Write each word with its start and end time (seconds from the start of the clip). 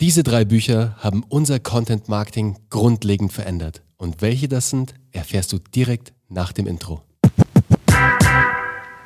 Diese 0.00 0.22
drei 0.22 0.46
Bücher 0.46 0.96
haben 1.00 1.24
unser 1.28 1.60
Content 1.60 2.08
Marketing 2.08 2.56
grundlegend 2.70 3.34
verändert. 3.34 3.82
Und 3.98 4.22
welche 4.22 4.48
das 4.48 4.70
sind, 4.70 4.94
erfährst 5.12 5.52
du 5.52 5.58
direkt 5.58 6.14
nach 6.30 6.52
dem 6.52 6.66
Intro. 6.66 7.02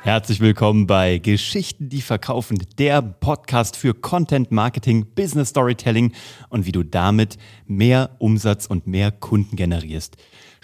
Herzlich 0.03 0.39
willkommen 0.39 0.87
bei 0.87 1.17
Geschichten, 1.17 1.89
die 1.89 1.99
verkaufen, 1.99 2.65
der 2.77 3.01
Podcast 3.01 3.75
für 3.75 3.93
Content 3.93 4.51
Marketing, 4.51 5.05
Business 5.15 5.49
Storytelling 5.49 6.13
und 6.47 6.65
wie 6.65 6.71
du 6.71 6.83
damit 6.83 7.37
mehr 7.65 8.11
Umsatz 8.19 8.65
und 8.65 8.87
mehr 8.87 9.11
Kunden 9.11 9.57
generierst. 9.57 10.15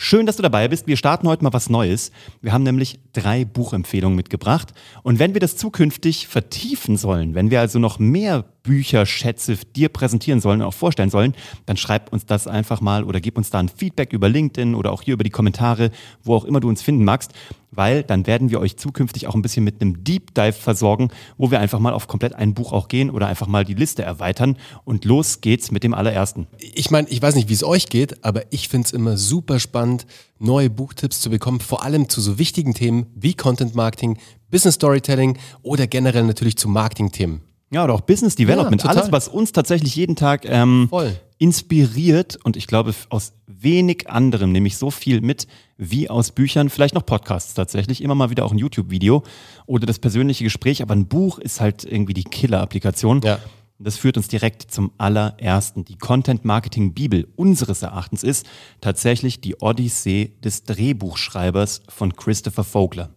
Schön, 0.03 0.25
dass 0.25 0.35
du 0.35 0.41
dabei 0.41 0.67
bist. 0.67 0.87
Wir 0.87 0.97
starten 0.97 1.27
heute 1.27 1.43
mal 1.43 1.53
was 1.53 1.69
Neues. 1.69 2.11
Wir 2.41 2.53
haben 2.53 2.63
nämlich 2.63 2.99
drei 3.13 3.45
Buchempfehlungen 3.45 4.15
mitgebracht. 4.15 4.73
Und 5.03 5.19
wenn 5.19 5.35
wir 5.35 5.39
das 5.39 5.57
zukünftig 5.57 6.25
vertiefen 6.25 6.97
sollen, 6.97 7.35
wenn 7.35 7.51
wir 7.51 7.59
also 7.59 7.77
noch 7.77 7.99
mehr 7.99 8.45
Bücherschätze 8.63 9.57
dir 9.75 9.89
präsentieren 9.89 10.39
sollen 10.39 10.61
und 10.61 10.67
auch 10.67 10.73
vorstellen 10.73 11.09
sollen, 11.09 11.33
dann 11.65 11.77
schreib 11.77 12.11
uns 12.13 12.25
das 12.25 12.47
einfach 12.47 12.81
mal 12.81 13.03
oder 13.03 13.19
gib 13.19 13.37
uns 13.37 13.49
da 13.49 13.59
ein 13.59 13.69
Feedback 13.69 14.13
über 14.13 14.29
LinkedIn 14.29 14.75
oder 14.75 14.91
auch 14.91 15.01
hier 15.01 15.15
über 15.15 15.23
die 15.23 15.29
Kommentare, 15.29 15.91
wo 16.23 16.35
auch 16.35 16.45
immer 16.45 16.59
du 16.59 16.69
uns 16.69 16.81
finden 16.81 17.03
magst, 17.03 17.31
weil 17.71 18.03
dann 18.03 18.27
werden 18.27 18.51
wir 18.51 18.59
euch 18.59 18.77
zukünftig 18.77 19.27
auch 19.27 19.35
ein 19.35 19.41
bisschen 19.41 19.63
mit 19.63 19.81
einem 19.81 20.03
Deep 20.03 20.35
Dive 20.35 20.53
versorgen, 20.53 21.09
wo 21.37 21.49
wir 21.49 21.59
einfach 21.59 21.79
mal 21.79 21.93
auf 21.93 22.07
komplett 22.07 22.35
ein 22.35 22.53
Buch 22.53 22.71
auch 22.71 22.87
gehen 22.87 23.09
oder 23.09 23.27
einfach 23.27 23.47
mal 23.47 23.65
die 23.65 23.73
Liste 23.73 24.03
erweitern 24.03 24.57
und 24.83 25.05
los 25.05 25.41
geht's 25.41 25.71
mit 25.71 25.83
dem 25.83 25.93
allerersten. 25.93 26.47
Ich 26.59 26.91
meine, 26.91 27.07
ich 27.09 27.21
weiß 27.21 27.35
nicht, 27.35 27.49
wie 27.49 27.53
es 27.53 27.63
euch 27.63 27.87
geht, 27.87 28.23
aber 28.23 28.43
ich 28.51 28.69
finde 28.69 28.85
es 28.85 28.93
immer 28.93 29.17
super 29.17 29.59
spannend, 29.59 29.90
neue 30.39 30.69
Buchtipps 30.69 31.21
zu 31.21 31.29
bekommen, 31.29 31.59
vor 31.59 31.83
allem 31.83 32.09
zu 32.09 32.21
so 32.21 32.37
wichtigen 32.37 32.73
Themen 32.73 33.07
wie 33.15 33.33
Content 33.33 33.75
Marketing, 33.75 34.17
Business 34.49 34.75
Storytelling 34.75 35.37
oder 35.61 35.87
generell 35.87 36.23
natürlich 36.23 36.57
zu 36.57 36.67
Marketing-Themen. 36.67 37.41
Ja, 37.71 37.85
oder 37.85 37.93
auch 37.93 38.01
Business 38.01 38.35
Development. 38.35 38.83
Ja, 38.83 38.89
Alles, 38.89 39.11
was 39.11 39.29
uns 39.29 39.53
tatsächlich 39.53 39.95
jeden 39.95 40.17
Tag 40.17 40.43
ähm, 40.45 40.89
inspiriert 41.37 42.37
und 42.43 42.57
ich 42.57 42.67
glaube 42.67 42.93
aus 43.09 43.33
wenig 43.47 44.09
anderem 44.09 44.51
nehme 44.51 44.67
ich 44.67 44.77
so 44.77 44.91
viel 44.91 45.21
mit 45.21 45.47
wie 45.77 46.09
aus 46.09 46.31
Büchern, 46.31 46.69
vielleicht 46.69 46.93
noch 46.93 47.05
Podcasts 47.05 47.53
tatsächlich, 47.53 48.03
immer 48.03 48.13
mal 48.13 48.29
wieder 48.29 48.45
auch 48.45 48.51
ein 48.51 48.57
YouTube-Video 48.57 49.23
oder 49.65 49.85
das 49.85 49.99
persönliche 49.99 50.43
Gespräch, 50.43 50.81
aber 50.81 50.93
ein 50.93 51.07
Buch 51.07 51.39
ist 51.39 51.61
halt 51.61 51.85
irgendwie 51.85 52.13
die 52.13 52.25
Killer-Applikation. 52.25 53.21
Ja. 53.23 53.39
Das 53.83 53.97
führt 53.97 54.17
uns 54.17 54.27
direkt 54.27 54.71
zum 54.71 54.91
allerersten. 54.97 55.85
Die 55.85 55.97
Content 55.97 56.45
Marketing 56.45 56.93
Bibel 56.93 57.27
unseres 57.35 57.81
Erachtens 57.81 58.23
ist 58.23 58.45
tatsächlich 58.79 59.41
die 59.41 59.55
Odyssee 59.55 60.33
des 60.43 60.63
Drehbuchschreibers 60.63 61.81
von 61.89 62.15
Christopher 62.15 62.63
Vogler. 62.63 63.09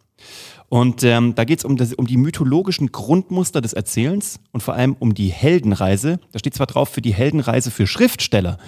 Und 0.71 1.05
ähm, 1.05 1.35
da 1.35 1.45
geht 1.45 1.59
es 1.59 1.65
um, 1.65 1.77
um 1.99 2.07
die 2.07 2.17
mythologischen 2.17 2.91
Grundmuster 2.91 3.61
des 3.61 3.75
Erzählens 3.75 4.41
und 4.53 4.63
vor 4.63 4.75
allem 4.75 4.97
um 4.99 5.15
die 5.15 5.29
Heldenreise. 5.29 6.19
Da 6.33 6.39
steht 6.39 6.55
zwar 6.55 6.67
drauf 6.67 6.89
für 6.89 7.03
die 7.03 7.15
Heldenreise 7.15 7.71
für 7.71 7.87
Schriftsteller, 7.87 8.59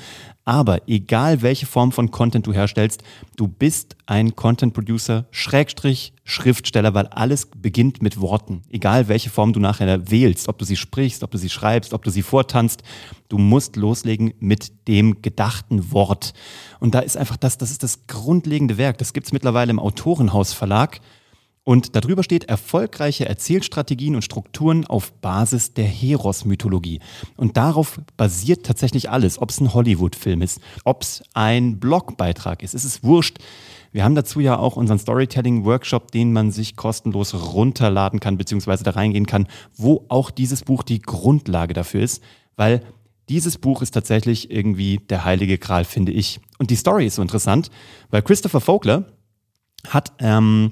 aber 0.46 0.82
egal 0.86 1.42
welche 1.42 1.66
Form 1.66 1.90
von 1.90 2.12
Content 2.12 2.46
du 2.46 2.54
herstellst, 2.54 3.02
du 3.36 3.48
bist 3.48 3.96
ein 4.06 4.36
Content 4.36 4.72
Producer, 4.72 5.26
Schrägstrich, 5.32 6.14
Schriftsteller, 6.24 6.94
weil 6.94 7.08
alles 7.08 7.46
beginnt 7.46 8.00
mit 8.00 8.20
Worten. 8.20 8.62
Egal 8.70 9.08
welche 9.08 9.28
Form 9.28 9.52
du 9.52 9.58
nachher 9.58 10.08
wählst, 10.08 10.48
ob 10.48 10.56
du 10.58 10.64
sie 10.64 10.76
sprichst, 10.76 11.24
ob 11.24 11.32
du 11.32 11.38
sie 11.38 11.50
schreibst, 11.50 11.92
ob 11.92 12.04
du 12.04 12.10
sie 12.10 12.22
vortanzt, 12.22 12.84
du 13.28 13.38
musst 13.38 13.74
loslegen 13.74 14.34
mit 14.38 14.86
dem 14.86 15.20
gedachten 15.20 15.90
Wort. 15.90 16.32
Und 16.78 16.94
da 16.94 17.00
ist 17.00 17.16
einfach 17.16 17.36
das, 17.36 17.58
das 17.58 17.72
ist 17.72 17.82
das 17.82 18.06
grundlegende 18.06 18.78
Werk. 18.78 18.98
Das 18.98 19.12
gibt's 19.12 19.32
mittlerweile 19.32 19.72
im 19.72 19.80
Autorenhaus 19.80 20.52
Verlag. 20.52 21.00
Und 21.68 21.96
darüber 21.96 22.22
steht 22.22 22.44
erfolgreiche 22.44 23.28
Erzählstrategien 23.28 24.14
und 24.14 24.22
Strukturen 24.22 24.86
auf 24.86 25.12
Basis 25.14 25.74
der 25.74 25.84
Heros-Mythologie. 25.84 27.00
Und 27.36 27.56
darauf 27.56 28.00
basiert 28.16 28.64
tatsächlich 28.64 29.10
alles, 29.10 29.42
ob 29.42 29.50
es 29.50 29.60
ein 29.60 29.74
Hollywood-Film 29.74 30.42
ist, 30.42 30.60
ob 30.84 31.02
es 31.02 31.24
ein 31.34 31.80
Blogbeitrag 31.80 32.62
ist. 32.62 32.74
Es 32.74 32.84
ist 32.84 33.02
wurscht. 33.02 33.38
Wir 33.90 34.04
haben 34.04 34.14
dazu 34.14 34.38
ja 34.38 34.56
auch 34.56 34.76
unseren 34.76 35.00
Storytelling-Workshop, 35.00 36.12
den 36.12 36.32
man 36.32 36.52
sich 36.52 36.76
kostenlos 36.76 37.34
runterladen 37.34 38.20
kann, 38.20 38.38
beziehungsweise 38.38 38.84
da 38.84 38.92
reingehen 38.92 39.26
kann, 39.26 39.48
wo 39.74 40.04
auch 40.06 40.30
dieses 40.30 40.62
Buch 40.62 40.84
die 40.84 41.02
Grundlage 41.02 41.74
dafür 41.74 42.02
ist, 42.02 42.22
weil 42.54 42.80
dieses 43.28 43.58
Buch 43.58 43.82
ist 43.82 43.90
tatsächlich 43.90 44.52
irgendwie 44.52 44.98
der 44.98 45.24
heilige 45.24 45.58
Gral, 45.58 45.82
finde 45.82 46.12
ich. 46.12 46.38
Und 46.58 46.70
die 46.70 46.76
Story 46.76 47.06
ist 47.06 47.16
so 47.16 47.22
interessant, 47.22 47.72
weil 48.10 48.22
Christopher 48.22 48.60
Vogler 48.60 49.06
hat 49.88 50.12
ähm, 50.20 50.70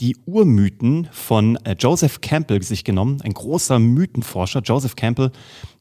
die 0.00 0.16
Urmythen 0.24 1.08
von 1.12 1.56
äh, 1.64 1.76
Joseph 1.78 2.20
Campbell 2.20 2.62
sich 2.62 2.84
genommen, 2.84 3.20
ein 3.22 3.34
großer 3.34 3.78
Mythenforscher. 3.78 4.60
Joseph 4.60 4.96
Campbell, 4.96 5.30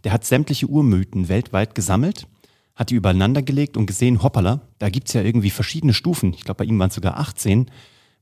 der 0.03 0.11
hat 0.11 0.25
sämtliche 0.25 0.67
Urmythen 0.67 1.29
weltweit 1.29 1.73
gesammelt, 1.73 2.27
hat 2.75 2.89
die 2.89 2.95
übereinander 2.95 3.41
gelegt 3.41 3.77
und 3.77 3.85
gesehen, 3.85 4.21
hoppala, 4.21 4.61
da 4.77 4.89
gibt's 4.89 5.13
ja 5.13 5.21
irgendwie 5.21 5.49
verschiedene 5.49 5.93
Stufen. 5.93 6.33
Ich 6.33 6.43
glaube, 6.43 6.59
bei 6.59 6.65
ihm 6.65 6.77
waren 6.79 6.89
es 6.89 6.95
sogar 6.95 7.17
18, 7.17 7.71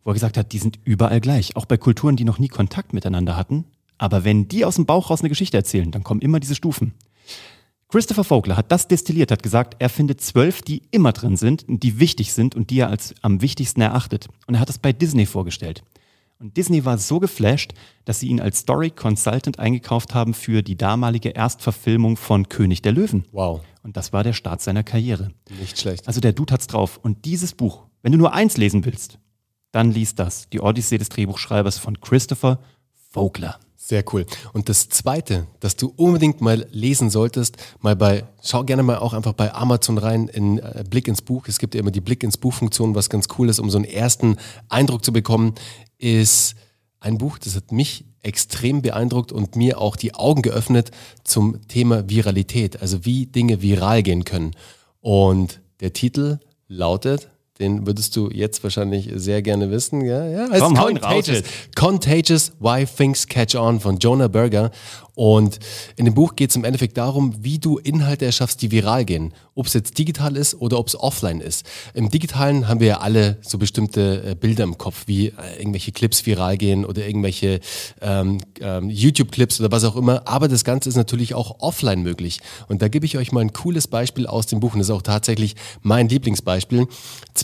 wo 0.03 0.11
er 0.11 0.13
gesagt 0.13 0.37
hat, 0.37 0.51
die 0.53 0.59
sind 0.59 0.79
überall 0.83 1.19
gleich. 1.19 1.55
Auch 1.55 1.65
bei 1.65 1.77
Kulturen, 1.77 2.15
die 2.15 2.23
noch 2.23 2.39
nie 2.39 2.47
Kontakt 2.47 2.93
miteinander 2.93 3.35
hatten. 3.35 3.65
Aber 3.97 4.23
wenn 4.23 4.47
die 4.47 4.65
aus 4.65 4.75
dem 4.75 4.85
Bauch 4.85 5.09
raus 5.09 5.21
eine 5.21 5.29
Geschichte 5.29 5.57
erzählen, 5.57 5.91
dann 5.91 6.03
kommen 6.03 6.21
immer 6.21 6.39
diese 6.39 6.55
Stufen. 6.55 6.93
Christopher 7.89 8.25
Vogler 8.25 8.57
hat 8.57 8.69
das 8.71 8.89
destilliert, 8.89 9.31
hat 9.31 9.43
gesagt, 9.43 9.77
er 9.79 9.87
findet 9.87 10.19
zwölf, 10.19 10.61
die 10.61 10.81
immer 10.91 11.13
drin 11.13 11.37
sind 11.37 11.67
und 11.69 11.83
die 11.83 11.99
wichtig 11.99 12.33
sind 12.33 12.53
und 12.53 12.69
die 12.69 12.79
er 12.79 12.89
als 12.89 13.15
am 13.21 13.41
wichtigsten 13.41 13.79
erachtet. 13.79 14.27
Und 14.45 14.55
er 14.55 14.59
hat 14.59 14.67
das 14.67 14.77
bei 14.77 14.91
Disney 14.91 15.25
vorgestellt. 15.25 15.83
Und 16.39 16.57
Disney 16.57 16.83
war 16.83 16.97
so 16.97 17.19
geflasht, 17.19 17.73
dass 18.03 18.19
sie 18.19 18.27
ihn 18.27 18.41
als 18.41 18.59
Story 18.59 18.91
Consultant 18.91 19.57
eingekauft 19.57 20.13
haben 20.13 20.33
für 20.33 20.61
die 20.63 20.75
damalige 20.75 21.29
Erstverfilmung 21.29 22.17
von 22.17 22.49
König 22.49 22.81
der 22.81 22.91
Löwen. 22.91 23.23
Wow. 23.31 23.61
Und 23.83 23.95
das 23.95 24.11
war 24.11 24.23
der 24.23 24.33
Start 24.33 24.61
seiner 24.61 24.83
Karriere. 24.83 25.31
Nicht 25.59 25.79
schlecht. 25.79 26.07
Also 26.07 26.19
der 26.19 26.33
Dude 26.33 26.53
hat's 26.53 26.67
drauf. 26.67 26.99
Und 27.01 27.23
dieses 27.23 27.53
Buch, 27.53 27.85
wenn 28.01 28.11
du 28.11 28.17
nur 28.17 28.33
eins 28.33 28.57
lesen 28.57 28.83
willst, 28.83 29.17
dann 29.71 29.91
lies 29.91 30.13
das. 30.13 30.49
Die 30.49 30.59
Odyssee 30.59 30.97
des 30.97 31.09
Drehbuchschreibers 31.09 31.79
von 31.79 32.01
Christopher 32.01 32.59
Vogler. 33.11 33.59
Sehr 33.79 34.03
cool. 34.11 34.25
Und 34.53 34.69
das 34.69 34.89
zweite, 34.89 35.45
das 35.59 35.75
du 35.75 35.93
unbedingt 35.95 36.41
mal 36.41 36.67
lesen 36.71 37.11
solltest, 37.11 37.57
mal 37.79 37.95
bei, 37.95 38.25
schau 38.43 38.63
gerne 38.63 38.81
mal 38.81 38.97
auch 38.97 39.13
einfach 39.13 39.33
bei 39.33 39.53
Amazon 39.53 39.99
rein 39.99 40.27
in 40.27 40.57
äh, 40.57 40.83
Blick 40.89 41.07
ins 41.07 41.21
Buch. 41.21 41.47
Es 41.47 41.59
gibt 41.59 41.75
ja 41.75 41.79
immer 41.81 41.91
die 41.91 42.01
Blick 42.01 42.23
ins 42.23 42.37
Buch-Funktion, 42.37 42.95
was 42.95 43.09
ganz 43.09 43.27
cool 43.37 43.49
ist, 43.49 43.59
um 43.59 43.69
so 43.69 43.77
einen 43.77 43.85
ersten 43.85 44.37
Eindruck 44.67 45.05
zu 45.05 45.13
bekommen, 45.13 45.53
ist 45.99 46.55
ein 46.99 47.19
Buch, 47.19 47.37
das 47.37 47.55
hat 47.55 47.71
mich 47.71 48.05
extrem 48.23 48.81
beeindruckt 48.81 49.31
und 49.31 49.55
mir 49.55 49.79
auch 49.79 49.95
die 49.95 50.15
Augen 50.15 50.41
geöffnet 50.41 50.91
zum 51.23 51.67
Thema 51.67 52.09
Viralität, 52.09 52.81
also 52.81 53.05
wie 53.05 53.27
Dinge 53.27 53.61
viral 53.61 54.01
gehen 54.03 54.25
können. 54.25 54.51
Und 55.01 55.61
der 55.79 55.93
Titel 55.93 56.39
lautet 56.67 57.29
den 57.59 57.87
würdest 57.87 58.15
du 58.15 58.29
jetzt 58.29 58.63
wahrscheinlich 58.63 59.09
sehr 59.15 59.41
gerne 59.41 59.71
wissen. 59.71 60.05
Ja, 60.05 60.25
ja. 60.27 60.47
Komm, 60.59 60.75
Contagious. 60.75 61.43
Contagious, 61.75 62.51
Why 62.59 62.85
Things 62.85 63.27
Catch 63.27 63.55
On 63.55 63.79
von 63.79 63.97
Jonah 63.97 64.27
Berger. 64.27 64.71
Und 65.17 65.57
in 65.95 66.05
dem 66.05 66.13
Buch 66.13 66.35
geht 66.35 66.51
es 66.51 66.55
im 66.55 66.63
Endeffekt 66.63 66.95
darum, 66.95 67.33
wie 67.43 67.57
du 67.57 67.79
Inhalte 67.79 68.25
erschaffst, 68.25 68.61
die 68.61 68.69
viral 68.69 69.03
gehen. 69.03 69.33
Ob 69.55 69.65
es 69.65 69.73
jetzt 69.73 69.97
digital 69.97 70.37
ist 70.37 70.53
oder 70.61 70.77
ob 70.77 70.89
es 70.89 70.99
offline 70.99 71.41
ist. 71.41 71.65
Im 71.95 72.11
Digitalen 72.11 72.67
haben 72.67 72.79
wir 72.79 72.87
ja 72.87 72.97
alle 72.99 73.37
so 73.41 73.57
bestimmte 73.57 74.23
äh, 74.23 74.35
Bilder 74.35 74.63
im 74.63 74.77
Kopf, 74.77 75.05
wie 75.07 75.29
äh, 75.29 75.33
irgendwelche 75.57 75.91
Clips 75.91 76.23
viral 76.27 76.55
gehen 76.57 76.85
oder 76.85 77.07
irgendwelche 77.07 77.61
ähm, 77.99 78.37
ähm, 78.61 78.91
YouTube-Clips 78.91 79.59
oder 79.59 79.71
was 79.71 79.85
auch 79.85 79.95
immer. 79.95 80.21
Aber 80.27 80.47
das 80.47 80.63
Ganze 80.63 80.87
ist 80.87 80.97
natürlich 80.97 81.33
auch 81.33 81.61
offline 81.61 82.03
möglich. 82.03 82.39
Und 82.67 82.83
da 82.83 82.87
gebe 82.87 83.07
ich 83.07 83.17
euch 83.17 83.31
mal 83.31 83.41
ein 83.41 83.53
cooles 83.53 83.87
Beispiel 83.87 84.27
aus 84.27 84.45
dem 84.45 84.59
Buch. 84.59 84.73
Und 84.73 84.79
das 84.81 84.89
ist 84.89 84.93
auch 84.93 85.01
tatsächlich 85.01 85.55
mein 85.81 86.09
Lieblingsbeispiel. 86.09 86.85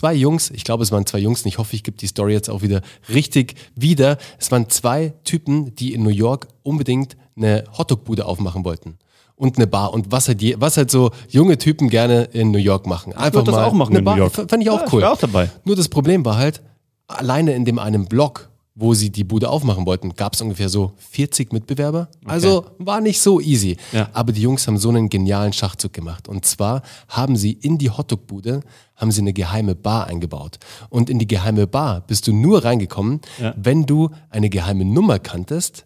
Zwei 0.04 0.12
Jungs, 0.16 0.50
ich 0.50 0.64
glaube, 0.64 0.82
es 0.82 0.92
waren 0.92 1.06
zwei 1.06 1.18
Jungs, 1.18 1.44
und 1.44 1.48
ich 1.48 1.56
hoffe, 1.56 1.74
ich 1.74 1.82
gebe 1.82 1.96
die 1.96 2.06
Story 2.06 2.34
jetzt 2.34 2.50
auch 2.50 2.60
wieder 2.60 2.82
richtig 3.08 3.54
wieder. 3.74 4.18
Es 4.38 4.52
waren 4.52 4.68
zwei 4.68 5.14
Typen, 5.24 5.74
die 5.76 5.94
in 5.94 6.02
New 6.02 6.10
York 6.10 6.46
unbedingt 6.62 7.16
eine 7.38 7.64
Hotdog-Bude 7.78 8.26
aufmachen 8.26 8.66
wollten 8.66 8.98
und 9.34 9.56
eine 9.56 9.66
Bar 9.66 9.94
und 9.94 10.12
was 10.12 10.28
halt, 10.28 10.42
je, 10.42 10.56
was 10.58 10.76
halt 10.76 10.90
so 10.90 11.10
junge 11.30 11.56
Typen 11.56 11.88
gerne 11.88 12.24
in 12.24 12.50
New 12.50 12.58
York 12.58 12.86
machen. 12.86 13.14
Einfach 13.14 13.38
ich 13.38 13.46
das 13.46 13.54
mal 13.54 13.64
auch 13.64 13.72
machen 13.72 13.96
in 13.96 14.04
Bar, 14.04 14.16
New 14.16 14.24
York. 14.24 14.34
Fand 14.34 14.62
ich 14.62 14.68
auch 14.68 14.82
ja, 14.82 14.88
cool. 14.92 15.00
Ich 15.00 15.06
auch 15.06 15.16
dabei. 15.16 15.50
Nur 15.64 15.74
das 15.74 15.88
Problem 15.88 16.22
war 16.26 16.36
halt, 16.36 16.60
alleine 17.06 17.54
in 17.54 17.64
dem 17.64 17.78
einen 17.78 18.04
Block, 18.04 18.50
wo 18.76 18.92
sie 18.92 19.10
die 19.10 19.22
Bude 19.22 19.48
aufmachen 19.50 19.86
wollten, 19.86 20.14
gab 20.14 20.34
es 20.34 20.40
ungefähr 20.40 20.68
so 20.68 20.92
40 20.96 21.52
Mitbewerber. 21.52 22.08
Okay. 22.22 22.32
Also 22.32 22.66
war 22.78 23.00
nicht 23.00 23.20
so 23.20 23.40
easy. 23.40 23.76
Ja. 23.92 24.08
Aber 24.12 24.32
die 24.32 24.42
Jungs 24.42 24.66
haben 24.66 24.78
so 24.78 24.88
einen 24.88 25.08
genialen 25.08 25.52
Schachzug 25.52 25.92
gemacht. 25.92 26.28
Und 26.28 26.44
zwar 26.44 26.82
haben 27.08 27.36
sie 27.36 27.52
in 27.52 27.78
die 27.78 27.90
Hotdog-Bude 27.90 28.62
haben 28.96 29.10
sie 29.10 29.20
eine 29.20 29.32
geheime 29.32 29.74
Bar 29.74 30.06
eingebaut. 30.06 30.58
Und 30.88 31.10
in 31.10 31.18
die 31.18 31.26
geheime 31.26 31.66
Bar 31.66 32.00
bist 32.00 32.26
du 32.26 32.32
nur 32.32 32.64
reingekommen, 32.64 33.20
ja. 33.40 33.54
wenn 33.56 33.86
du 33.86 34.10
eine 34.30 34.50
geheime 34.50 34.84
Nummer 34.84 35.18
kanntest, 35.18 35.84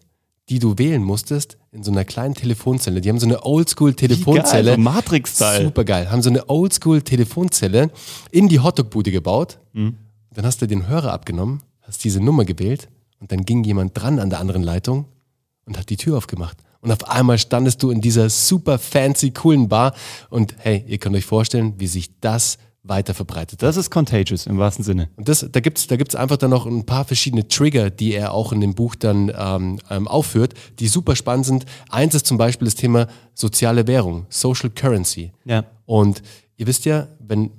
die 0.49 0.59
du 0.59 0.77
wählen 0.77 1.03
musstest 1.03 1.57
in 1.71 1.83
so 1.83 1.91
einer 1.91 2.05
kleinen 2.05 2.33
Telefonzelle. 2.33 3.01
Die 3.01 3.09
haben 3.09 3.19
so 3.19 3.27
eine 3.27 3.45
Oldschool-Telefonzelle. 3.45 4.75
So 4.75 4.81
Matrix-Style. 4.81 5.65
Super 5.65 5.83
geil. 5.83 6.09
Haben 6.09 6.23
so 6.23 6.29
eine 6.29 6.49
Oldschool-Telefonzelle 6.49 7.91
in 8.31 8.47
die 8.47 8.59
Hotdog-Bude 8.59 9.11
gebaut. 9.11 9.59
Mhm. 9.73 9.97
Dann 10.33 10.45
hast 10.45 10.61
du 10.61 10.67
den 10.67 10.87
Hörer 10.87 11.13
abgenommen, 11.13 11.61
hast 11.89 12.03
diese 12.03 12.21
Nummer 12.21 12.45
gewählt 12.45 12.87
und 13.19 13.31
dann 13.31 13.45
ging 13.45 13.63
jemand 13.63 13.99
dran 13.99 14.19
an 14.19 14.29
der 14.29 14.39
anderen 14.39 14.63
Leitung 14.63 15.05
und 15.65 15.77
hat 15.77 15.89
die 15.89 15.97
Tür 15.97 16.17
aufgemacht. 16.17 16.57
Und 16.81 16.91
auf 16.91 17.09
einmal 17.09 17.37
standest 17.37 17.83
du 17.83 17.89
in 17.89 17.99
dieser 17.99 18.29
super 18.29 18.77
fancy, 18.77 19.31
coolen 19.31 19.67
Bar 19.67 19.93
und 20.29 20.55
hey, 20.59 20.85
ihr 20.87 20.99
könnt 20.99 21.15
euch 21.15 21.25
vorstellen, 21.25 21.73
wie 21.77 21.87
sich 21.87 22.19
das 22.21 22.57
weiter 22.83 23.13
verbreitet. 23.13 23.61
Das 23.63 23.75
ist 23.75 23.89
contagious 23.89 24.45
im 24.45 24.57
wahrsten 24.59 24.85
Sinne. 24.85 25.09
Und 25.17 25.27
das, 25.27 25.45
da 25.51 25.59
gibt 25.59 25.79
es 25.79 25.87
da 25.87 25.97
gibt's 25.97 26.15
einfach 26.15 26.37
dann 26.37 26.51
noch 26.51 26.65
ein 26.65 26.85
paar 26.85 27.05
verschiedene 27.05 27.47
Trigger, 27.47 27.89
die 27.89 28.13
er 28.13 28.33
auch 28.33 28.53
in 28.53 28.61
dem 28.61 28.75
Buch 28.75 28.95
dann 28.95 29.31
ähm, 29.35 29.79
ähm, 29.89 30.07
aufführt, 30.07 30.53
die 30.77 30.87
super 30.87 31.15
spannend 31.15 31.47
sind. 31.47 31.65
Eins 31.89 32.15
ist 32.15 32.27
zum 32.27 32.37
Beispiel 32.37 32.65
das 32.65 32.75
Thema 32.75 33.07
soziale 33.33 33.87
Währung, 33.87 34.27
Social 34.29 34.69
Currency. 34.69 35.31
Ja. 35.43 35.65
Und 35.85 36.21
ihr 36.55 36.67
wisst 36.67 36.85
ja, 36.85 37.07
wenn 37.19 37.51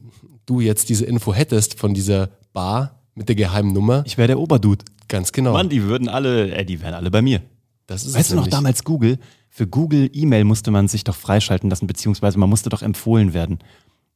du 0.47 0.61
jetzt 0.61 0.89
diese 0.89 1.05
Info 1.05 1.35
hättest 1.35 1.79
von 1.79 1.95
dieser 1.95 2.31
Bar 2.53 3.00
mit 3.21 3.29
der 3.29 3.37
geheimen 3.37 3.75
Nummer. 3.75 4.03
Ich 4.07 4.17
wäre 4.17 4.29
der 4.29 4.41
Oberdude. 4.41 4.83
Ganz 5.07 5.31
genau. 5.33 5.53
Mann, 5.53 5.69
die 5.69 5.83
würden 5.83 6.09
alle, 6.09 6.51
äh, 6.53 6.65
die 6.65 6.81
wären 6.81 6.95
alle 6.95 7.11
bei 7.11 7.21
mir. 7.21 7.43
Das 7.87 8.07
ist 8.07 8.15
weißt 8.15 8.33
du 8.33 8.37
noch 8.37 8.49
damals 8.49 8.83
Google? 8.83 9.19
Für 9.51 9.67
Google 9.67 10.09
E-Mail 10.13 10.45
musste 10.45 10.71
man 10.71 10.89
sich 10.89 11.05
doch 11.05 11.15
freischalten 11.15 11.69
lassen, 11.69 11.87
beziehungsweise 11.87 12.39
man 12.39 12.49
musste 12.49 12.71
doch 12.71 12.81
empfohlen 12.81 13.35
werden. 13.35 13.59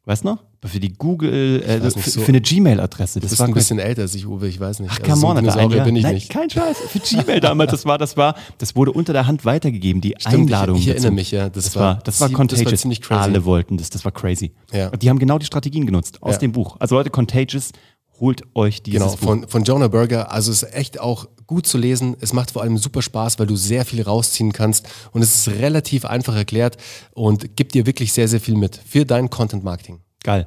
Weißt 0.06 0.22
du 0.22 0.28
noch? 0.28 0.44
Für 0.64 0.80
die 0.80 0.92
Google, 0.92 1.62
äh, 1.62 1.80
für, 1.80 1.90
so. 1.90 2.20
für, 2.20 2.28
eine 2.28 2.40
Gmail-Adresse. 2.40 3.20
Das, 3.20 3.30
das 3.30 3.38
war 3.38 3.48
ein 3.48 3.54
bisschen 3.54 3.78
älter 3.78 4.02
als 4.02 4.14
ich, 4.14 4.26
Uwe, 4.26 4.48
ich 4.48 4.60
weiß 4.60 4.80
nicht. 4.80 4.90
Ach, 4.90 4.98
also 5.00 5.26
come 5.26 5.38
on, 5.38 5.50
so 5.50 5.58
ein 5.58 5.68
bin 5.84 5.96
ich 5.96 6.02
Nein, 6.02 6.14
nicht. 6.14 6.30
Kein 6.30 6.48
Scheiß. 6.48 6.78
Für 6.78 6.98
Gmail 6.98 7.40
damals, 7.40 7.70
das 7.70 7.84
war, 7.84 7.98
das 7.98 8.16
war, 8.16 8.34
das 8.58 8.76
wurde 8.76 8.92
unter 8.92 9.12
der 9.12 9.26
Hand 9.26 9.44
weitergegeben, 9.44 10.00
die 10.00 10.14
Stimmt, 10.18 10.34
Einladung. 10.34 10.76
Ich, 10.76 10.82
ich 10.82 10.88
erinnere 10.88 11.12
mich, 11.12 11.30
ja. 11.30 11.50
Das, 11.50 11.64
das 11.64 11.76
war, 11.76 12.00
das 12.04 12.20
war 12.20 12.30
contagious. 12.30 12.64
Das 12.64 12.72
war 12.72 12.78
ziemlich 12.78 13.02
crazy. 13.02 13.20
Alle 13.20 13.44
wollten 13.44 13.76
das, 13.76 13.90
das 13.90 14.04
war 14.04 14.12
crazy. 14.12 14.52
Ja. 14.72 14.88
Und 14.88 15.02
die 15.02 15.10
haben 15.10 15.18
genau 15.18 15.38
die 15.38 15.46
Strategien 15.46 15.84
genutzt 15.86 16.22
aus 16.22 16.34
ja. 16.34 16.38
dem 16.38 16.52
Buch. 16.52 16.76
Also 16.80 16.94
Leute, 16.94 17.10
contagious, 17.10 17.72
holt 18.20 18.42
euch 18.54 18.82
dieses 18.82 19.00
genau, 19.00 19.12
Buch. 19.12 19.18
Von, 19.18 19.48
von 19.48 19.64
Jonah 19.64 19.88
Berger. 19.88 20.30
Also 20.30 20.50
es 20.52 20.62
ist 20.62 20.74
echt 20.74 21.00
auch 21.00 21.26
gut 21.46 21.66
zu 21.66 21.78
lesen. 21.78 22.16
Es 22.20 22.32
macht 22.32 22.50
vor 22.50 22.62
allem 22.62 22.78
super 22.78 23.02
Spaß, 23.02 23.38
weil 23.38 23.46
du 23.46 23.56
sehr 23.56 23.84
viel 23.84 24.02
rausziehen 24.02 24.52
kannst. 24.52 24.86
Und 25.12 25.22
es 25.22 25.34
ist 25.34 25.48
relativ 25.60 26.04
einfach 26.04 26.34
erklärt 26.34 26.76
und 27.12 27.56
gibt 27.56 27.74
dir 27.74 27.86
wirklich 27.86 28.12
sehr, 28.12 28.28
sehr 28.28 28.40
viel 28.40 28.56
mit 28.56 28.80
für 28.86 29.04
dein 29.04 29.30
Content 29.30 29.64
Marketing. 29.64 30.00
Geil. 30.22 30.46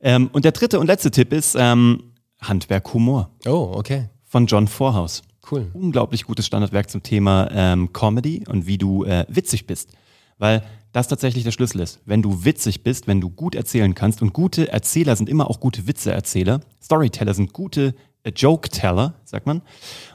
Ähm, 0.00 0.28
und 0.32 0.44
der 0.44 0.52
dritte 0.52 0.78
und 0.78 0.86
letzte 0.86 1.10
Tipp 1.10 1.32
ist 1.32 1.56
ähm, 1.58 2.12
Handwerk 2.40 2.92
Humor. 2.92 3.30
Oh, 3.46 3.72
okay. 3.74 4.08
Von 4.24 4.46
John 4.46 4.68
Vorhaus. 4.68 5.22
Cool. 5.50 5.70
Unglaublich 5.74 6.24
gutes 6.24 6.46
Standardwerk 6.46 6.90
zum 6.90 7.02
Thema 7.02 7.48
ähm, 7.52 7.92
Comedy 7.92 8.44
und 8.48 8.66
wie 8.66 8.78
du 8.78 9.04
äh, 9.04 9.26
witzig 9.28 9.66
bist. 9.66 9.90
Weil 10.38 10.62
das 10.94 11.08
tatsächlich 11.08 11.42
der 11.42 11.50
Schlüssel 11.50 11.80
ist. 11.80 12.00
Wenn 12.06 12.22
du 12.22 12.44
witzig 12.44 12.84
bist, 12.84 13.08
wenn 13.08 13.20
du 13.20 13.28
gut 13.28 13.56
erzählen 13.56 13.96
kannst 13.96 14.22
und 14.22 14.32
gute 14.32 14.70
Erzähler 14.70 15.16
sind 15.16 15.28
immer 15.28 15.50
auch 15.50 15.58
gute 15.58 15.88
Witzeerzähler, 15.88 16.60
Storyteller 16.80 17.34
sind 17.34 17.52
gute 17.52 17.96
äh, 18.22 18.30
Joke-Teller, 18.30 19.14
sagt 19.24 19.44
man. 19.44 19.62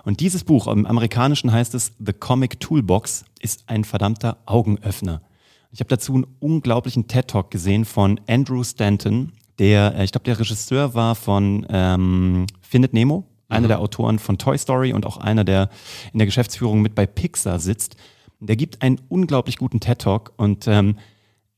Und 0.06 0.22
dieses 0.22 0.46
Buch, 0.46 0.68
im 0.68 0.86
Amerikanischen 0.86 1.52
heißt 1.52 1.76
es 1.76 1.92
The 2.00 2.14
Comic 2.14 2.62
Toolbox, 2.62 3.26
ist 3.42 3.66
ein 3.68 3.84
verdammter 3.84 4.38
Augenöffner. 4.46 5.22
Ich 5.72 5.82
habe 5.82 5.90
dazu 5.90 6.14
einen 6.14 6.28
unglaublichen 6.40 7.08
TED-Talk 7.08 7.52
gesehen 7.52 7.84
von 7.84 8.22
Andrew 8.28 8.64
Stanton, 8.64 9.34
der, 9.60 9.96
äh, 9.96 10.06
ich 10.06 10.14
glaube, 10.14 10.24
der 10.24 10.40
Regisseur 10.40 10.94
war 10.94 11.14
von 11.16 11.68
ähm, 11.70 12.46
Findet 12.62 12.94
Nemo, 12.94 13.26
einer 13.50 13.68
mhm. 13.68 13.68
der 13.68 13.80
Autoren 13.82 14.18
von 14.18 14.38
Toy 14.38 14.58
Story 14.58 14.94
und 14.94 15.06
auch 15.06 15.18
einer, 15.18 15.44
der 15.44 15.70
in 16.14 16.20
der 16.20 16.26
Geschäftsführung 16.26 16.82
mit 16.82 16.96
bei 16.96 17.06
Pixar 17.06 17.60
sitzt. 17.60 17.98
Der 18.40 18.56
gibt 18.56 18.82
einen 18.82 19.02
unglaublich 19.10 19.58
guten 19.58 19.80
TED-Talk 19.80 20.34
und 20.38 20.68
ähm, 20.68 20.98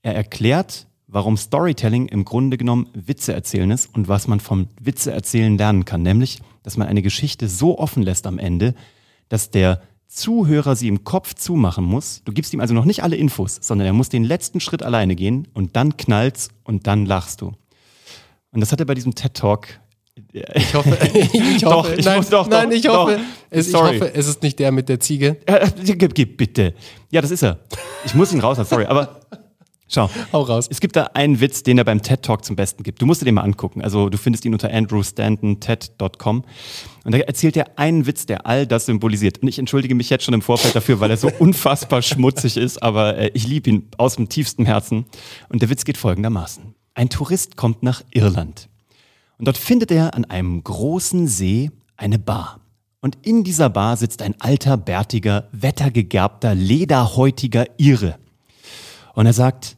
er 0.01 0.15
erklärt, 0.15 0.87
warum 1.07 1.37
Storytelling 1.37 2.07
im 2.07 2.25
Grunde 2.25 2.57
genommen 2.57 2.87
Witze 2.93 3.33
erzählen 3.33 3.69
ist 3.69 3.93
und 3.93 4.07
was 4.07 4.27
man 4.27 4.39
vom 4.39 4.67
Witze 4.79 5.11
erzählen 5.11 5.57
lernen 5.57 5.85
kann. 5.85 6.01
Nämlich, 6.01 6.41
dass 6.63 6.77
man 6.77 6.87
eine 6.87 7.01
Geschichte 7.01 7.47
so 7.47 7.77
offen 7.77 8.01
lässt 8.01 8.25
am 8.25 8.39
Ende, 8.39 8.73
dass 9.29 9.51
der 9.51 9.81
Zuhörer 10.07 10.75
sie 10.75 10.87
im 10.87 11.03
Kopf 11.03 11.35
zumachen 11.35 11.85
muss. 11.85 12.21
Du 12.25 12.33
gibst 12.33 12.53
ihm 12.53 12.59
also 12.59 12.73
noch 12.73 12.85
nicht 12.85 13.03
alle 13.03 13.15
Infos, 13.15 13.59
sondern 13.61 13.87
er 13.87 13.93
muss 13.93 14.09
den 14.09 14.23
letzten 14.23 14.59
Schritt 14.59 14.83
alleine 14.83 15.15
gehen 15.15 15.47
und 15.53 15.75
dann 15.75 15.97
knallt's 15.97 16.49
und 16.63 16.87
dann 16.87 17.05
lachst 17.05 17.41
du. 17.41 17.53
Und 18.51 18.59
das 18.59 18.71
hat 18.71 18.79
er 18.79 18.85
bei 18.85 18.95
diesem 18.95 19.15
TED 19.15 19.33
Talk. 19.33 19.80
Ich 20.31 20.73
hoffe, 20.73 20.97
ich 21.13 21.65
hoffe, 21.65 21.89
doch, 21.89 21.91
ich 21.91 22.05
nein, 22.05 22.17
muss, 22.17 22.29
doch, 22.29 22.47
nein, 22.47 22.69
doch, 22.69 22.75
ich 22.75 22.87
hoffe, 22.87 23.13
doch. 23.13 23.21
Es, 23.49 23.67
ich 23.67 23.73
hoffe, 23.73 24.13
es 24.13 24.27
ist 24.27 24.43
nicht 24.43 24.59
der 24.59 24.71
mit 24.71 24.89
der 24.89 24.99
Ziege. 24.99 25.37
Äh, 25.45 25.67
gib, 25.83 26.13
gib, 26.13 26.37
bitte. 26.37 26.73
Ja, 27.09 27.21
das 27.21 27.31
ist 27.31 27.43
er. 27.43 27.59
Ich 28.05 28.13
muss 28.13 28.31
ihn 28.31 28.39
raus, 28.39 28.57
sorry, 28.67 28.85
aber 28.85 29.21
Schau. 29.93 30.09
Hau 30.33 30.41
raus. 30.43 30.67
Es 30.69 30.79
gibt 30.79 30.95
da 30.95 31.09
einen 31.13 31.41
Witz, 31.41 31.63
den 31.63 31.77
er 31.77 31.83
beim 31.83 32.01
TED 32.01 32.23
Talk 32.23 32.45
zum 32.45 32.55
Besten 32.55 32.83
gibt. 32.83 33.01
Du 33.01 33.05
musst 33.05 33.21
dir 33.21 33.25
den 33.25 33.35
mal 33.35 33.41
angucken. 33.41 33.81
Also 33.81 34.09
du 34.09 34.17
findest 34.17 34.45
ihn 34.45 34.53
unter 34.53 34.71
andrewstanton.ted.com. 34.71 36.45
Und 37.03 37.11
da 37.13 37.17
erzählt 37.17 37.57
er 37.57 37.77
einen 37.77 38.05
Witz, 38.05 38.25
der 38.25 38.45
all 38.45 38.65
das 38.65 38.85
symbolisiert. 38.85 39.39
Und 39.39 39.49
ich 39.49 39.59
entschuldige 39.59 39.93
mich 39.93 40.09
jetzt 40.09 40.23
schon 40.23 40.33
im 40.33 40.41
Vorfeld 40.41 40.75
dafür, 40.75 40.99
weil 41.01 41.09
er 41.09 41.17
so 41.17 41.29
unfassbar 41.39 42.01
schmutzig 42.01 42.57
ist, 42.57 42.81
aber 42.81 43.17
äh, 43.17 43.31
ich 43.33 43.45
liebe 43.47 43.69
ihn 43.69 43.89
aus 43.97 44.15
dem 44.15 44.29
tiefsten 44.29 44.65
Herzen. 44.65 45.05
Und 45.49 45.61
der 45.61 45.69
Witz 45.69 45.83
geht 45.83 45.97
folgendermaßen. 45.97 46.73
Ein 46.93 47.09
Tourist 47.09 47.57
kommt 47.57 47.83
nach 47.83 48.01
Irland. 48.11 48.69
Und 49.41 49.47
dort 49.47 49.57
findet 49.57 49.89
er 49.89 50.13
an 50.13 50.25
einem 50.25 50.63
großen 50.63 51.27
See 51.27 51.71
eine 51.97 52.19
Bar. 52.19 52.59
Und 53.01 53.17
in 53.23 53.43
dieser 53.43 53.71
Bar 53.71 53.97
sitzt 53.97 54.21
ein 54.21 54.39
alter, 54.39 54.77
bärtiger, 54.77 55.49
wettergegerbter, 55.51 56.53
lederhäutiger 56.53 57.65
Ire. 57.79 58.19
Und 59.15 59.25
er 59.25 59.33
sagt, 59.33 59.77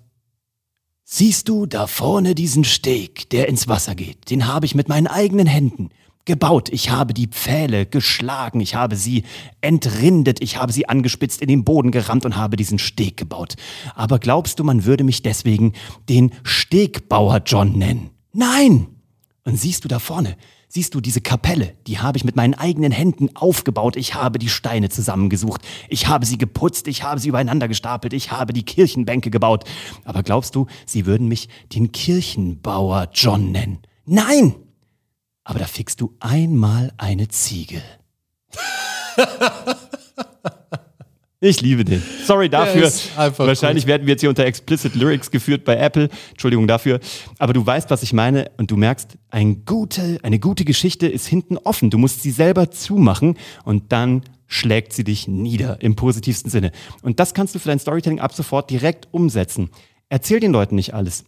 siehst 1.06 1.48
du 1.48 1.65
da 1.65 1.88
vorne 1.88 2.36
diesen 2.36 2.65
Steg, 2.65 3.30
der 3.30 3.48
ins 3.48 3.69
Wasser 3.69 3.95
geht? 3.95 4.30
Den 4.30 4.48
habe 4.48 4.65
ich 4.65 4.75
mit 4.75 4.89
meinen 4.89 5.07
eigenen 5.07 5.48
Händen 5.48 5.92
gebaut. 6.25 6.68
Ich 6.68 6.89
habe 6.89 7.13
die 7.13 7.27
Pfähle 7.27 7.86
geschlagen, 7.86 8.59
ich 8.59 8.75
habe 8.75 8.98
sie 8.98 9.24
entrindet, 9.62 10.44
ich 10.44 10.57
habe 10.57 10.74
sie 10.74 10.89
angespitzt 10.89 11.42
in 11.42 11.48
den 11.48 11.63
Boden 11.63 11.92
gerammt 11.92 12.25
und 12.25 12.36
habe 12.36 12.57
diesen 12.57 12.80
Steg 12.80 13.16
gebaut. 13.16 13.56
Aber 13.95 14.19
glaubst 14.19 14.59
du, 14.59 14.66
man 14.66 14.83
würde 14.83 15.06
mich 15.06 15.21
deswegen 15.21 15.71
den 16.09 16.33
Stegbauer 16.44 17.44
John 17.45 17.77
nennen? 17.77 18.09
Nein! 18.33 18.93
Und 19.45 19.57
siehst 19.57 19.84
du 19.84 19.88
da 19.88 20.00
vorne, 20.00 20.38
siehst 20.69 20.95
du 20.95 21.01
diese 21.01 21.19
Kapelle, 21.19 21.75
die 21.88 22.00
habe 22.00 22.18
ich 22.18 22.24
mit 22.24 22.36
meinen 22.36 22.54
eigenen 22.54 22.92
Händen 22.92 23.36
aufgebaut. 23.36 23.98
Ich 23.98 24.13
habe 24.13 24.40
die 24.40 24.50
Steine 24.50 24.90
zusammengesucht, 24.90 25.62
ich 25.90 26.07
habe 26.07 26.25
sie 26.25 26.38
geputzt, 26.38 26.88
ich 26.88 27.04
habe 27.04 27.19
sie 27.19 27.28
übereinander 27.28 27.68
gestapelt, 27.68 28.13
ich 28.13 28.31
habe 28.31 28.54
die 28.54 28.63
Kirchenbänke 28.63 29.30
gebaut. 29.31 29.66
Aber 30.06 30.24
glaubst 30.24 30.56
du, 30.56 30.68
sie 30.86 31.06
würden 31.06 31.28
mich 31.28 31.50
den 31.74 31.92
Kirchenbauer 31.92 33.10
John 33.13 33.51
nennen? 33.51 33.80
Nein! 34.06 34.56
aber 35.44 35.60
da 35.60 35.66
fixst 35.66 36.01
du 36.01 36.16
einmal 36.19 36.94
eine 36.98 37.28
Ziege. 37.28 37.81
Ich 41.45 41.60
liebe 41.60 41.84
den. 41.84 42.01
Sorry 42.25 42.48
dafür. 42.48 42.90
Wahrscheinlich 43.36 43.84
cool. 43.84 43.90
werden 43.90 44.07
wir 44.07 44.13
jetzt 44.13 44.22
hier 44.22 44.30
unter 44.30 44.45
Explicit 44.45 44.95
Lyrics 44.95 45.30
geführt 45.30 45.66
bei 45.66 45.75
Apple. 45.75 46.07
Entschuldigung 46.31 46.68
dafür. 46.68 47.01
Aber 47.38 47.52
du 47.52 47.66
weißt, 47.66 47.90
was 47.90 48.02
ich 48.02 48.14
meine 48.14 48.50
und 48.56 48.71
du 48.71 48.78
merkst, 48.78 49.18
ein 49.30 49.66
gute, 49.66 50.19
eine 50.23 50.40
gute 50.40 50.64
Geschichte 50.64 51.06
ist 51.06 51.28
hinten 51.28 51.57
offen. 51.57 51.90
Du 51.90 51.97
musst 51.97 52.23
sie 52.23 52.31
selber 52.31 52.71
zumachen 52.71 53.38
und 53.66 53.92
dann 53.92 54.21
schlägt 54.47 54.94
sie 54.94 55.04
dich 55.04 55.28
nieder 55.28 55.81
im 55.81 55.97
positivsten 55.97 56.50
Sinne. 56.50 56.71
Und 57.02 57.19
das 57.19 57.33
kannst 57.33 57.54
du 57.54 57.59
für 57.59 57.68
dein 57.68 57.80
Storytelling 57.80 58.21
ab 58.21 58.33
sofort 58.33 58.69
direkt 58.69 59.09
umsetzen. 59.12 59.69
Erzähl 60.07 60.40
den 60.40 60.54
Leuten 60.54 60.76
nicht 60.76 60.94
alles. 60.94 61.26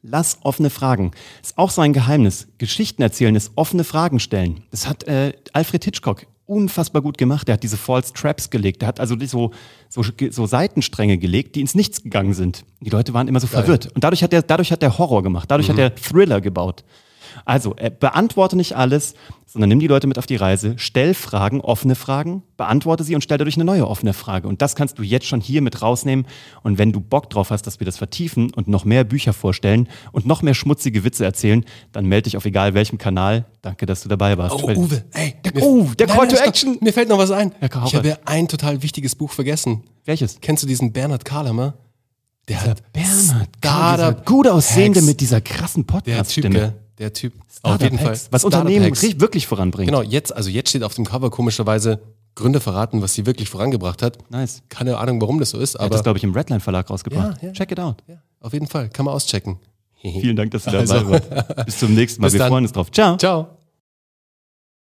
Lass 0.00 0.38
offene 0.44 0.70
Fragen. 0.70 1.10
Ist 1.42 1.58
auch 1.58 1.70
so 1.70 1.82
ein 1.82 1.92
Geheimnis. 1.92 2.48
Geschichten 2.56 3.02
erzählen 3.02 3.36
ist 3.36 3.52
offene 3.56 3.84
Fragen 3.84 4.18
stellen. 4.18 4.62
Das 4.70 4.88
hat 4.88 5.04
äh, 5.04 5.34
Alfred 5.52 5.84
Hitchcock 5.84 6.26
unfassbar 6.52 7.02
gut 7.02 7.18
gemacht. 7.18 7.48
Der 7.48 7.54
hat 7.54 7.62
diese 7.62 7.76
False 7.76 8.12
Traps 8.12 8.50
gelegt. 8.50 8.82
Der 8.82 8.88
hat 8.88 9.00
also 9.00 9.16
so, 9.26 9.50
so, 9.88 10.02
so 10.30 10.46
Seitenstränge 10.46 11.18
gelegt, 11.18 11.56
die 11.56 11.60
ins 11.60 11.74
Nichts 11.74 12.02
gegangen 12.02 12.34
sind. 12.34 12.64
Die 12.80 12.90
Leute 12.90 13.14
waren 13.14 13.28
immer 13.28 13.40
so 13.40 13.46
Geil. 13.46 13.62
verwirrt. 13.62 13.92
Und 13.94 14.04
dadurch 14.04 14.22
hat 14.22 14.32
er 14.32 14.42
dadurch 14.42 14.70
hat 14.72 14.82
er 14.82 14.98
Horror 14.98 15.22
gemacht. 15.22 15.50
Dadurch 15.50 15.68
mhm. 15.68 15.72
hat 15.72 15.78
er 15.78 15.94
Thriller 15.94 16.40
gebaut. 16.40 16.84
Also, 17.44 17.74
äh, 17.76 17.90
beantworte 17.90 18.56
nicht 18.56 18.76
alles, 18.76 19.14
sondern 19.52 19.68
nimm 19.68 19.80
die 19.80 19.86
Leute 19.86 20.06
mit 20.06 20.18
auf 20.18 20.26
die 20.26 20.36
Reise, 20.36 20.74
stell 20.78 21.12
Fragen, 21.12 21.60
offene 21.60 21.94
Fragen, 21.94 22.42
beantworte 22.56 23.04
sie 23.04 23.14
und 23.14 23.20
stell 23.20 23.36
dadurch 23.36 23.56
eine 23.56 23.66
neue 23.66 23.86
offene 23.86 24.14
Frage. 24.14 24.48
Und 24.48 24.62
das 24.62 24.74
kannst 24.74 24.98
du 24.98 25.02
jetzt 25.02 25.26
schon 25.26 25.42
hier 25.42 25.60
mit 25.60 25.82
rausnehmen. 25.82 26.26
Und 26.62 26.78
wenn 26.78 26.90
du 26.90 27.00
Bock 27.00 27.28
drauf 27.28 27.50
hast, 27.50 27.66
dass 27.66 27.78
wir 27.78 27.84
das 27.84 27.98
vertiefen 27.98 28.50
und 28.54 28.68
noch 28.68 28.86
mehr 28.86 29.04
Bücher 29.04 29.34
vorstellen 29.34 29.88
und 30.10 30.24
noch 30.24 30.40
mehr 30.40 30.54
schmutzige 30.54 31.04
Witze 31.04 31.24
erzählen, 31.24 31.66
dann 31.92 32.06
melde 32.06 32.24
dich 32.24 32.38
auf 32.38 32.46
egal 32.46 32.72
welchem 32.72 32.96
Kanal. 32.96 33.44
Danke, 33.60 33.84
dass 33.84 34.02
du 34.02 34.08
dabei 34.08 34.38
warst. 34.38 34.54
Oh, 34.54 34.70
Uwe, 34.70 35.04
ey, 35.12 35.34
der, 35.44 35.54
mir, 35.54 35.62
oh, 35.62 35.90
der 35.98 36.06
Call 36.06 36.28
to 36.28 36.36
Action. 36.36 36.78
Mir 36.80 36.94
fällt 36.94 37.10
noch 37.10 37.18
was 37.18 37.30
ein. 37.30 37.52
Ich 37.60 37.94
habe 37.94 38.08
ja 38.08 38.16
ein 38.24 38.48
total 38.48 38.82
wichtiges 38.82 39.14
Buch 39.14 39.32
vergessen. 39.32 39.82
Welches? 40.06 40.40
Kennst 40.40 40.62
du 40.62 40.66
diesen 40.66 40.92
Bernhard 40.92 41.26
Kahlemer? 41.26 41.74
Der 42.48 42.56
dieser 42.56 42.70
hat 42.70 42.92
Bernhard 42.92 43.62
Kahlemer, 43.62 44.12
gut 44.24 44.48
aussehende 44.48 45.02
mit 45.02 45.20
dieser 45.20 45.40
krassen 45.40 45.84
Podcast-Stimme 45.84 46.74
der 47.02 47.12
Typ. 47.12 47.34
Auf 47.62 47.80
jeden 47.80 47.98
Fall. 47.98 48.18
Was 48.30 48.44
Unternehmen 48.44 48.92
wirklich 48.94 49.46
voranbringt. 49.46 49.88
Genau, 49.88 50.02
jetzt, 50.02 50.34
also 50.34 50.48
jetzt 50.48 50.70
steht 50.70 50.82
auf 50.82 50.94
dem 50.94 51.04
Cover 51.04 51.30
komischerweise 51.30 52.00
Gründe 52.34 52.60
verraten, 52.60 53.02
was 53.02 53.12
sie 53.14 53.26
wirklich 53.26 53.50
vorangebracht 53.50 54.02
hat. 54.02 54.18
Nice. 54.30 54.62
Keine 54.68 54.96
Ahnung, 54.96 55.20
warum 55.20 55.38
das 55.38 55.50
so 55.50 55.58
ist, 55.58 55.76
aber. 55.76 55.86
Hat 55.86 55.94
das, 55.94 56.02
glaube 56.02 56.18
ich, 56.18 56.24
im 56.24 56.32
Redline 56.32 56.60
Verlag 56.60 56.88
rausgebracht. 56.88 57.42
Ja, 57.42 57.48
ja. 57.48 57.52
Check 57.52 57.72
it 57.72 57.80
out. 57.80 58.02
Ja, 58.08 58.22
auf 58.40 58.52
jeden 58.52 58.66
Fall. 58.66 58.88
Kann 58.88 59.04
man 59.04 59.14
auschecken. 59.14 59.58
Vielen 60.00 60.36
Dank, 60.36 60.50
dass 60.52 60.64
du 60.64 60.70
dabei 60.70 60.94
also. 60.94 61.10
warst. 61.10 61.66
Bis 61.66 61.78
zum 61.78 61.94
nächsten 61.94 62.20
Mal. 62.20 62.26
Bis 62.28 62.34
Wir 62.34 62.38
dann. 62.40 62.48
freuen 62.48 62.64
uns 62.64 62.72
drauf. 62.72 62.90
Ciao. 62.90 63.16
Ciao. 63.16 63.61